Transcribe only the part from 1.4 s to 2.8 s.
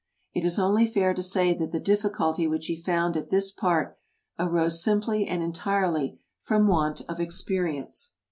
that the difficulty which he